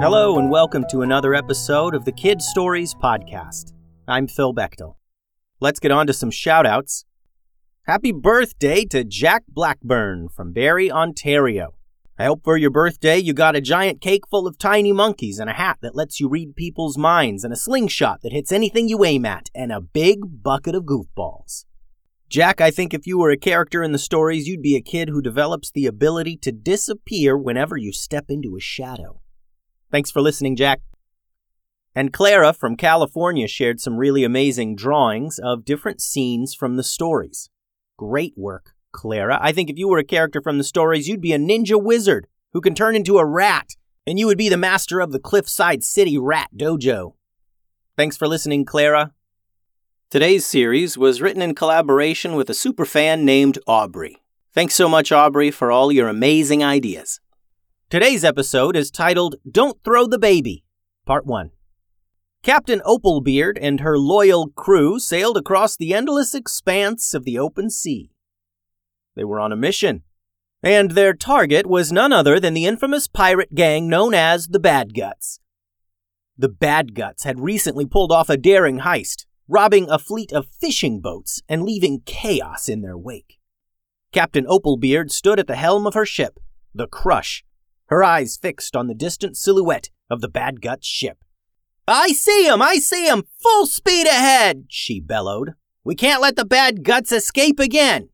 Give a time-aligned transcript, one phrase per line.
[0.00, 3.72] Hello, and welcome to another episode of the Kid Stories Podcast.
[4.06, 4.94] I'm Phil Bechtel.
[5.60, 7.04] Let's get on to some shoutouts.
[7.82, 11.74] Happy birthday to Jack Blackburn from Barrie, Ontario.
[12.16, 15.50] I hope for your birthday you got a giant cake full of tiny monkeys and
[15.50, 19.04] a hat that lets you read people's minds and a slingshot that hits anything you
[19.04, 21.64] aim at and a big bucket of goofballs.
[22.28, 25.08] Jack, I think if you were a character in the stories, you'd be a kid
[25.08, 29.22] who develops the ability to disappear whenever you step into a shadow.
[29.90, 30.82] Thanks for listening, Jack.
[31.94, 37.48] And Clara from California shared some really amazing drawings of different scenes from the stories.
[37.96, 39.38] Great work, Clara.
[39.40, 42.26] I think if you were a character from the stories, you'd be a ninja wizard
[42.52, 43.70] who can turn into a rat,
[44.06, 47.14] and you would be the master of the Cliffside City Rat Dojo.
[47.96, 49.12] Thanks for listening, Clara.
[50.10, 54.16] Today's series was written in collaboration with a superfan named Aubrey.
[54.54, 57.20] Thanks so much, Aubrey, for all your amazing ideas.
[57.90, 60.64] Today's episode is titled Don't Throw the Baby,
[61.04, 61.50] Part 1.
[62.42, 68.10] Captain Opalbeard and her loyal crew sailed across the endless expanse of the open sea.
[69.14, 70.04] They were on a mission,
[70.62, 74.94] and their target was none other than the infamous pirate gang known as the Bad
[74.94, 75.38] Guts.
[76.38, 81.00] The Bad Guts had recently pulled off a daring heist, robbing a fleet of fishing
[81.00, 83.38] boats and leaving chaos in their wake.
[84.12, 86.38] Captain Opalbeard stood at the helm of her ship,
[86.74, 87.44] the Crush,
[87.86, 91.18] her eyes fixed on the distant silhouette of the Bad Guts ship.
[91.86, 92.60] I see him!
[92.60, 93.24] I see him!
[93.38, 94.66] Full speed ahead!
[94.68, 95.54] she bellowed.
[95.84, 98.10] We can't let the Bad Guts escape again!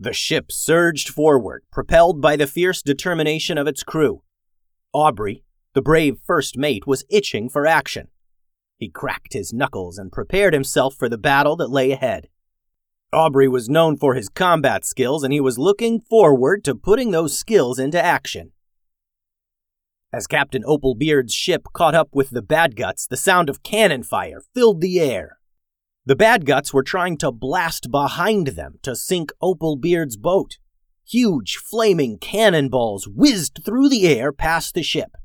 [0.00, 4.22] The ship surged forward, propelled by the fierce determination of its crew.
[4.92, 8.08] Aubrey, the brave first mate, was itching for action.
[8.76, 12.28] He cracked his knuckles and prepared himself for the battle that lay ahead.
[13.12, 17.38] Aubrey was known for his combat skills, and he was looking forward to putting those
[17.38, 18.50] skills into action.
[20.12, 24.42] As Captain Opalbeard's ship caught up with the Bad Guts, the sound of cannon fire
[24.54, 25.38] filled the air.
[26.06, 30.58] The Bad Guts were trying to blast behind them to sink Opalbeard's boat.
[31.06, 35.16] Huge, flaming cannonballs whizzed through the air past the ship.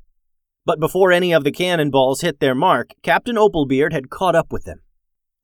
[0.64, 4.64] But before any of the cannonballs hit their mark, Captain Opalbeard had caught up with
[4.64, 4.80] them.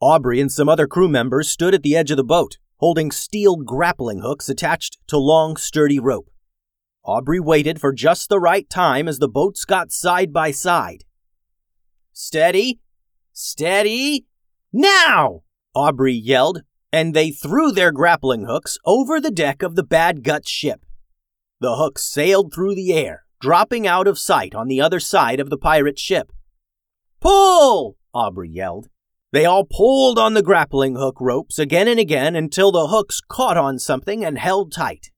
[0.00, 3.56] Aubrey and some other crew members stood at the edge of the boat, holding steel
[3.56, 6.28] grappling hooks attached to long, sturdy rope.
[7.02, 11.04] Aubrey waited for just the right time as the boats got side by side.
[12.12, 12.80] Steady!
[13.32, 14.26] Steady!
[14.72, 15.42] Now!
[15.74, 16.62] Aubrey yelled,
[16.92, 20.80] and they threw their grappling hooks over the deck of the Bad Guts ship.
[21.60, 25.50] The hooks sailed through the air, dropping out of sight on the other side of
[25.50, 26.32] the pirate ship.
[27.20, 27.96] Pull!
[28.12, 28.88] Aubrey yelled.
[29.32, 33.56] They all pulled on the grappling hook ropes again and again until the hooks caught
[33.56, 35.10] on something and held tight.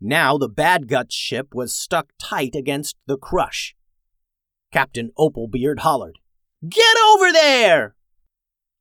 [0.00, 3.74] Now the Bad Guts ship was stuck tight against the crush.
[4.72, 6.18] Captain Opalbeard hollered,
[6.68, 7.94] Get over there!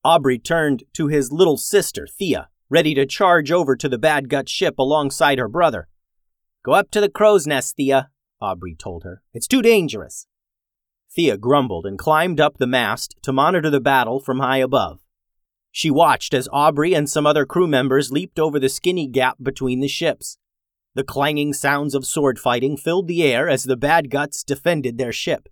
[0.03, 4.51] Aubrey turned to his little sister, Thea, ready to charge over to the Bad Guts
[4.51, 5.87] ship alongside her brother.
[6.63, 8.09] Go up to the crow's nest, Thea,
[8.45, 9.23] Aubrey told her.
[9.33, 10.27] It's too dangerous.
[11.15, 14.99] Thea grumbled and climbed up the mast to monitor the battle from high above.
[15.71, 19.79] She watched as Aubrey and some other crew members leaped over the skinny gap between
[19.79, 20.37] the ships.
[20.93, 25.11] The clanging sounds of sword fighting filled the air as the Bad Guts defended their
[25.11, 25.49] ship.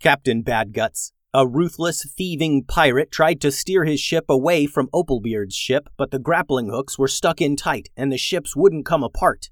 [0.00, 5.56] Captain Bad Guts, a ruthless, thieving pirate, tried to steer his ship away from Opalbeard's
[5.56, 9.50] ship, but the grappling hooks were stuck in tight and the ships wouldn't come apart.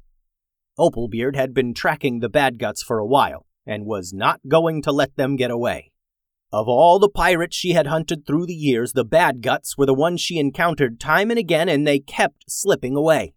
[0.79, 4.93] Opalbeard had been tracking the Bad Guts for a while and was not going to
[4.93, 5.93] let them get away.
[6.53, 9.95] Of all the pirates she had hunted through the years, the Bad Guts were the
[9.95, 13.35] ones she encountered time and again, and they kept slipping away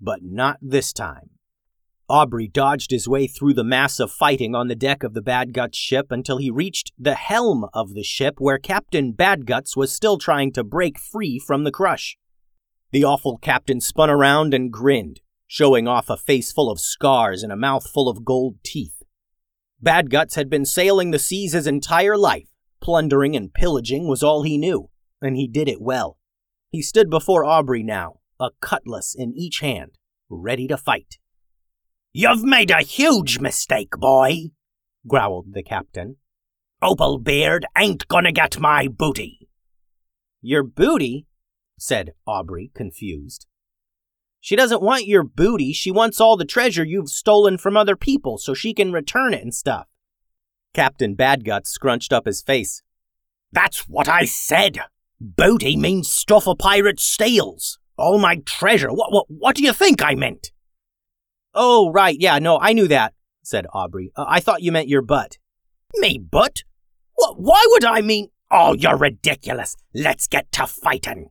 [0.00, 1.30] but not this time.
[2.08, 5.52] Aubrey dodged his way through the mass of fighting on the deck of the Bad
[5.52, 9.92] Guts ship until he reached the helm of the ship where Captain Bad Guts was
[9.92, 12.16] still trying to break free from the crush.
[12.92, 17.50] The awful captain spun around and grinned, showing off a face full of scars and
[17.50, 19.02] a mouth full of gold teeth.
[19.80, 22.48] Bad Guts had been sailing the seas his entire life.
[22.80, 24.90] Plundering and pillaging was all he knew,
[25.20, 26.18] and he did it well.
[26.70, 29.98] He stood before Aubrey now, a cutlass in each hand,
[30.28, 31.16] ready to fight.
[32.12, 34.50] You've made a huge mistake, boy,
[35.06, 36.16] growled the captain.
[36.82, 39.48] Opalbeard ain't gonna get my booty.
[40.40, 41.26] Your booty?
[41.78, 43.46] said Aubrey, confused.
[44.40, 45.72] She doesn't want your booty.
[45.72, 49.42] She wants all the treasure you've stolen from other people so she can return it
[49.42, 49.86] and stuff.
[50.74, 52.82] Captain Badguts scrunched up his face.
[53.52, 54.78] That's what I said.
[55.20, 57.78] Booty means stuff a pirate steals.
[57.96, 58.90] All my treasure.
[58.90, 60.52] What, what, what do you think I meant?
[61.54, 62.16] Oh, right.
[62.18, 64.12] Yeah, no, I knew that, said Aubrey.
[64.14, 65.38] Uh, I thought you meant your butt.
[65.96, 66.62] Me butt?
[67.14, 68.28] What, why would I mean?
[68.50, 69.74] Oh, you're ridiculous.
[69.92, 71.30] Let's get to fighting.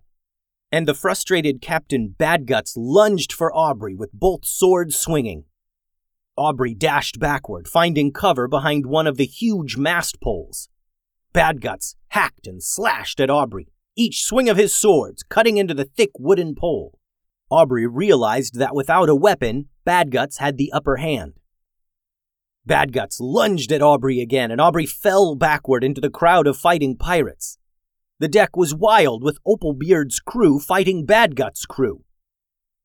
[0.72, 5.46] And the frustrated Captain Badguts lunged for Aubrey with both swords swinging.
[6.36, 10.70] Aubrey dashed backward, finding cover behind one of the huge mast poles.
[11.34, 16.12] Badguts hacked and slashed at Aubrey, each swing of his swords cutting into the thick
[16.20, 17.00] wooden pole.
[17.50, 21.34] Aubrey realized that without a weapon, Badguts had the upper hand.
[22.68, 27.58] Badguts lunged at Aubrey again, and Aubrey fell backward into the crowd of fighting pirates.
[28.20, 32.04] The deck was wild with Opalbeard's crew fighting Badguts' crew.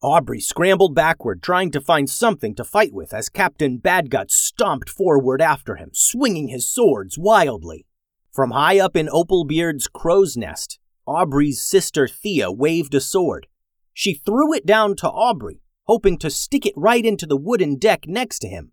[0.02, 5.40] Aubrey scrambled backward, trying to find something to fight with as Captain Badgut stomped forward
[5.40, 7.87] after him, swinging his swords wildly.
[8.31, 13.46] From high up in Opalbeard's crow's nest, Aubrey's sister Thea waved a sword.
[13.94, 18.06] She threw it down to Aubrey, hoping to stick it right into the wooden deck
[18.06, 18.73] next to him.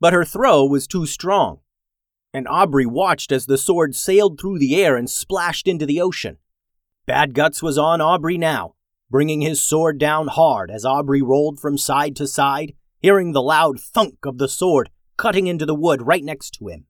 [0.00, 1.60] But her throw was too strong,
[2.32, 6.38] and Aubrey watched as the sword sailed through the air and splashed into the ocean.
[7.06, 8.74] Badguts was on Aubrey now,
[9.10, 13.78] bringing his sword down hard as Aubrey rolled from side to side, hearing the loud
[13.80, 16.86] thunk of the sword cutting into the wood right next to him.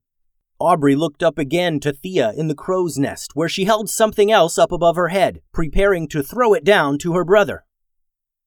[0.59, 4.57] Aubrey looked up again to Thea in the crow's nest, where she held something else
[4.57, 7.65] up above her head, preparing to throw it down to her brother.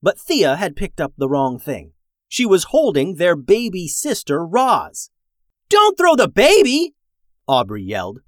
[0.03, 1.93] But Thea had picked up the wrong thing.
[2.29, 5.11] She was holding their baby sister, Roz.
[5.69, 6.95] Don't throw the baby!
[7.49, 8.21] Aubrey yelled.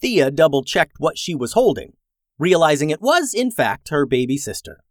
[0.00, 1.94] Thea double checked what she was holding,
[2.38, 4.84] realizing it was, in fact, her baby sister.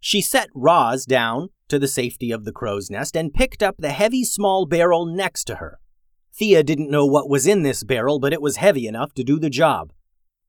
[0.00, 3.90] She set Roz down to the safety of the crow's nest and picked up the
[3.90, 5.78] heavy small barrel next to her.
[6.34, 9.38] Thea didn't know what was in this barrel, but it was heavy enough to do
[9.38, 9.92] the job.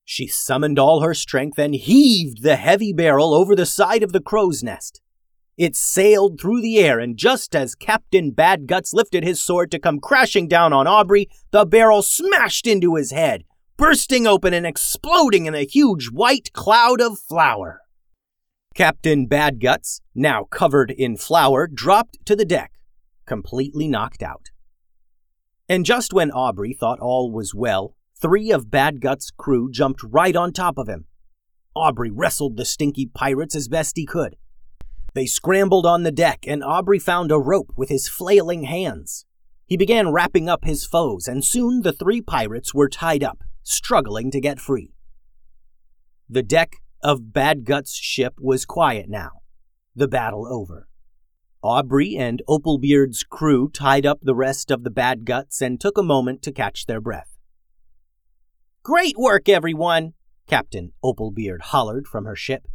[0.04, 4.21] She summoned all her strength and heaved the heavy barrel over the side of the
[4.21, 5.01] crow's nest.
[5.57, 10.00] It sailed through the air, and just as Captain Badguts lifted his sword to come
[10.00, 13.44] crashing down on Aubrey, the barrel smashed into his head,
[13.75, 17.81] bursting open and exploding in a huge white cloud of flour.
[18.75, 22.74] Captain Badguts, now covered in flour, dropped to the deck,
[23.25, 24.51] completely knocked out.
[25.68, 30.54] And just when Aubrey thought all was well, three of Badguts' crew jumped right on
[30.54, 31.06] top of him.
[31.75, 34.36] Aubrey wrestled the stinky pirates as best he could.
[35.17, 39.25] They scrambled on the deck, and Aubrey found a rope with his flailing hands.
[39.65, 44.29] He began wrapping up his foes, and soon the three pirates were tied up, struggling
[44.29, 44.93] to get free.
[46.29, 49.41] The deck of Badgut's ship was quiet now,
[49.95, 50.87] the battle over.
[51.63, 56.43] Aubrey and Opalbeard's crew tied up the rest of the Badguts and took a moment
[56.43, 57.39] to catch their breath.
[58.83, 60.13] Great work, everyone!
[60.45, 62.67] Captain Opalbeard hollered from her ship.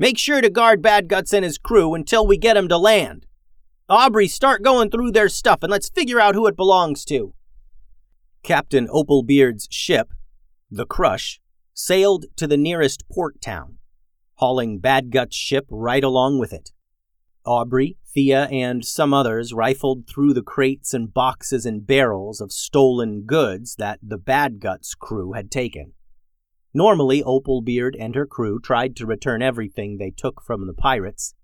[0.00, 3.26] Make sure to guard Badguts and his crew until we get him to land.
[3.86, 7.34] Aubrey, start going through their stuff and let's figure out who it belongs to.
[8.42, 10.14] Captain Opalbeard's ship,
[10.70, 11.38] the Crush,
[11.74, 13.76] sailed to the nearest port town,
[14.36, 16.70] hauling Badgut's ship right along with it.
[17.44, 23.24] Aubrey, Thea, and some others rifled through the crates and boxes and barrels of stolen
[23.26, 25.92] goods that the Badguts crew had taken.
[26.72, 31.34] Normally, Opalbeard and her crew tried to return everything they took from the pirates.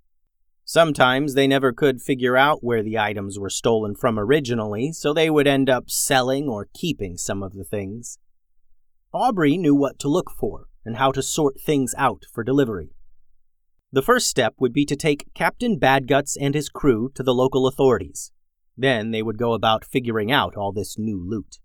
[0.64, 5.30] Sometimes they never could figure out where the items were stolen from originally, so they
[5.30, 8.18] would end up selling or keeping some of the things.
[9.12, 12.90] Aubrey knew what to look for and how to sort things out for delivery.
[13.92, 17.66] The first step would be to take Captain Badguts and his crew to the local
[17.66, 18.33] authorities.
[18.76, 21.59] Then they would go about figuring out all this new loot.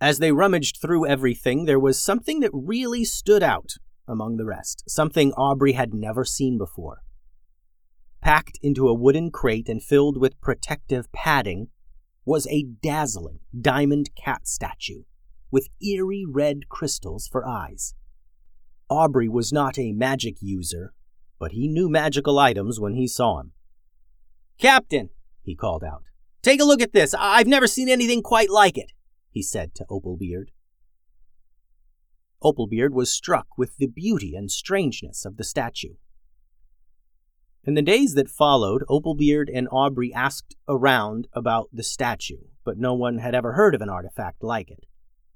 [0.00, 3.74] As they rummaged through everything, there was something that really stood out
[4.08, 7.02] among the rest, something Aubrey had never seen before.
[8.22, 11.68] Packed into a wooden crate and filled with protective padding
[12.24, 15.02] was a dazzling diamond cat statue
[15.50, 17.94] with eerie red crystals for eyes.
[18.88, 20.94] Aubrey was not a magic user,
[21.38, 23.52] but he knew magical items when he saw them.
[24.58, 25.10] Captain,
[25.42, 26.04] he called out,
[26.42, 27.14] take a look at this.
[27.18, 28.92] I've never seen anything quite like it
[29.30, 30.48] he said to Opalbeard.
[32.42, 35.94] Opalbeard was struck with the beauty and strangeness of the statue.
[37.64, 42.94] In the days that followed, Opalbeard and Aubrey asked around about the statue, but no
[42.94, 44.86] one had ever heard of an artifact like it.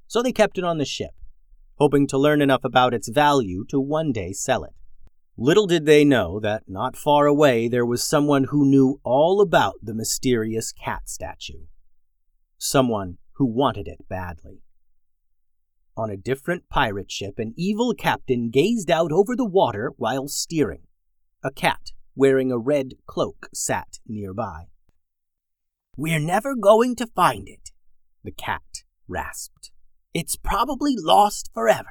[0.07, 1.13] So they kept it on the ship,
[1.77, 4.73] hoping to learn enough about its value to one day sell it.
[5.37, 9.75] Little did they know that not far away there was someone who knew all about
[9.83, 11.67] the mysterious cat statue.
[12.57, 14.62] Someone who wanted it badly.
[15.97, 20.83] On a different pirate ship, an evil captain gazed out over the water while steering.
[21.43, 24.67] A cat wearing a red cloak sat nearby.
[25.97, 27.71] We're never going to find it,
[28.25, 29.71] the cat rasped.
[30.12, 31.91] It's probably lost forever.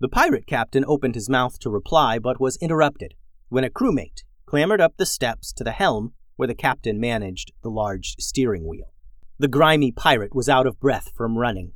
[0.00, 3.14] The pirate captain opened his mouth to reply, but was interrupted
[3.48, 7.68] when a crewmate clambered up the steps to the helm where the captain managed the
[7.68, 8.92] large steering wheel.
[9.38, 11.72] The grimy pirate was out of breath from running.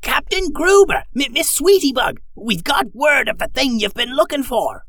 [0.00, 4.84] Captain Gruber, M- Miss Sweetybug, we've got word of the thing you've been looking for.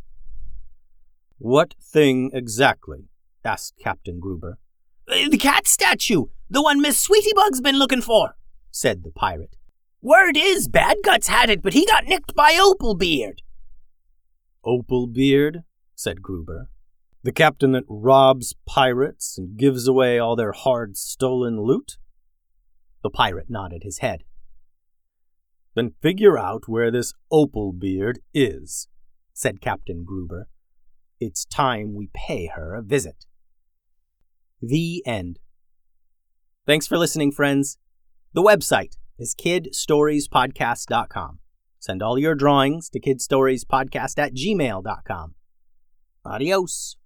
[1.40, 3.06] What thing exactly?
[3.44, 4.60] asked Captain Gruber.
[5.08, 8.36] Uh, the cat statue, the one Miss Sweetybug's been looking for,
[8.70, 9.56] said the pirate.
[10.02, 13.40] Word is Bad Guts had it, but he got nicked by Opalbeard.
[14.64, 15.64] Opalbeard?
[15.96, 16.70] said Gruber.
[17.24, 21.98] The captain that robs pirates and gives away all their hard stolen loot?
[23.02, 24.26] The pirate nodded his head.
[25.74, 28.90] Then figure out where this Opalbeard is,
[29.34, 30.50] said Captain Gruber.
[31.20, 33.26] It's time we pay her a visit.
[34.62, 35.40] The end.
[36.66, 37.78] Thanks for listening, friends.
[38.34, 41.40] The website is kidstoriespodcast.com.
[41.80, 45.36] Send all your drawings to kidstoriespodcast at gmail.com.
[46.26, 46.98] Adios.